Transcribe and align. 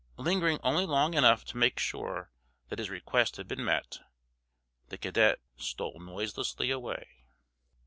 Lingering 0.17 0.57
only 0.63 0.87
long 0.87 1.13
enough 1.13 1.45
to 1.45 1.57
make 1.57 1.77
sure 1.77 2.31
that 2.69 2.79
his 2.79 2.89
request 2.89 3.35
had 3.37 3.47
been 3.47 3.63
met, 3.63 3.99
the 4.89 4.97
cadet 4.97 5.37
stole 5.57 5.99
noiselessly 5.99 6.71
away. 6.71 7.07